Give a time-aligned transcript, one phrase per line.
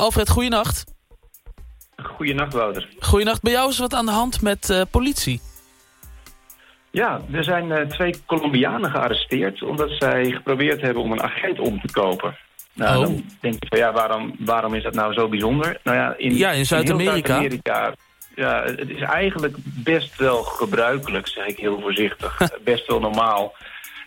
[0.00, 0.84] Alfred, goeienacht.
[2.02, 2.88] Goeienacht, Wouter.
[2.98, 3.42] Goeienacht.
[3.42, 5.40] Bij jou is wat aan de hand met uh, politie.
[6.90, 9.62] Ja, er zijn uh, twee Colombianen gearresteerd...
[9.62, 12.36] omdat zij geprobeerd hebben om een agent om te kopen.
[12.72, 13.02] Nou, oh.
[13.02, 15.80] dan denk je van ja, waarom, waarom is dat nou zo bijzonder?
[15.84, 17.34] Nou ja, in, ja, in Zuid-Amerika.
[17.34, 17.96] Zuid
[18.34, 22.38] ja, het is eigenlijk best wel gebruikelijk, zeg ik heel voorzichtig.
[22.64, 23.54] best wel normaal.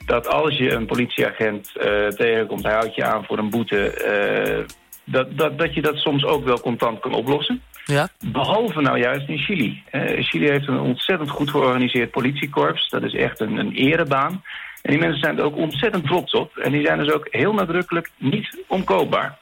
[0.05, 3.94] Dat als je een politieagent uh, tegenkomt, hij houdt je aan voor een boete...
[5.06, 7.62] Dat, dat, dat je dat soms ook wel contant kan oplossen.
[7.86, 8.07] Ja.
[8.25, 9.84] Behalve nou juist in Chili.
[9.92, 12.89] Uh, Chili heeft een ontzettend goed georganiseerd politiekorps.
[12.89, 14.44] Dat is echt een, een erebaan.
[14.82, 16.58] En die mensen zijn er ook ontzettend trots op.
[16.58, 19.38] En die zijn dus ook heel nadrukkelijk niet omkoopbaar.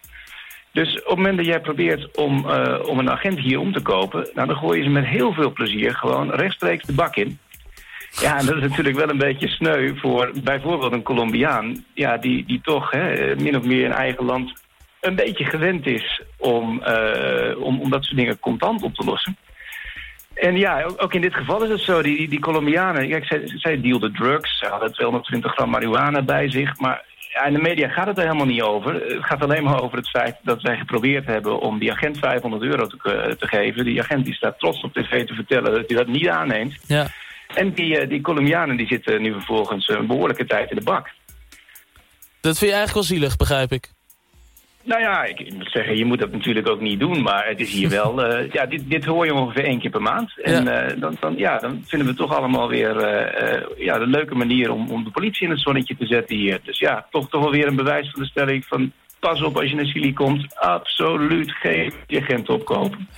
[0.72, 3.82] Dus op het moment dat jij probeert om, uh, om een agent hier om te
[3.82, 4.30] kopen...
[4.34, 7.40] Nou, dan gooi je ze met heel veel plezier gewoon rechtstreeks de bak in.
[8.22, 11.86] Ja, en dat is natuurlijk wel een beetje sneu voor bijvoorbeeld een Colombiaan...
[11.94, 14.54] Ja, die, die toch hè, min of meer in eigen land
[15.02, 19.38] een beetje gewend is om, uh, om, om dat soort dingen contant op te lossen.
[20.34, 22.02] En ja, ook in dit geval is het zo.
[22.02, 24.58] Die, die, Colombianen, kijk, zij, zij dealden drugs.
[24.58, 26.80] Ze hadden 220 gram marihuana bij zich.
[26.80, 28.94] Maar ja, in de media gaat het er helemaal niet over.
[28.94, 31.60] Het gaat alleen maar over het feit dat wij geprobeerd hebben...
[31.60, 33.86] om die agent 500 euro te, te geven.
[33.86, 36.76] Die agent die staat trots op tv te vertellen dat hij dat niet aanneemt.
[36.88, 37.08] Ja.
[37.54, 41.10] En die, die Colombianen die zitten nu vervolgens een behoorlijke tijd in de bak.
[42.42, 43.92] Dat vind je eigenlijk wel zielig, begrijp ik.
[44.84, 47.22] Nou ja, ik moet zeggen, je moet dat natuurlijk ook niet doen.
[47.22, 48.32] Maar het is hier wel...
[48.32, 50.42] Uh, ja, dit, dit hoor je ongeveer één keer per maand.
[50.42, 50.92] En ja.
[50.92, 54.72] Uh, dan, dan, ja, dan vinden we toch allemaal weer uh, ja, een leuke manier
[54.72, 56.60] om, om de politie in het zonnetje te zetten hier.
[56.64, 58.92] Dus ja, toch, toch wel weer een bewijs van de stelling van...
[59.20, 63.10] pas op als je naar Chili komt, absoluut geen agent opkopen.